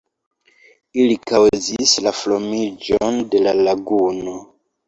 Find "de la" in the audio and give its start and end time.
3.35-3.55